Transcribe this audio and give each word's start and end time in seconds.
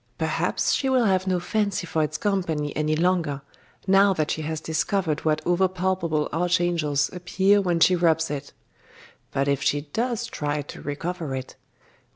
Perhaps 0.17 0.73
she 0.73 0.89
will 0.89 1.05
have 1.05 1.27
no 1.27 1.39
fancy 1.39 1.85
for 1.85 2.01
its 2.01 2.17
company 2.17 2.75
any 2.75 2.95
longer, 2.95 3.41
now 3.85 4.13
that 4.13 4.31
she 4.31 4.41
has 4.41 4.59
discovered 4.59 5.23
what 5.23 5.43
over 5.45 5.67
palpable 5.67 6.27
archangels 6.33 7.11
appear 7.13 7.61
when 7.61 7.79
she 7.79 7.95
rubs 7.95 8.31
it. 8.31 8.51
But 9.29 9.47
if 9.47 9.61
she 9.61 9.81
does 9.93 10.25
try 10.25 10.63
to 10.63 10.81
recover 10.81 11.35
it.... 11.35 11.55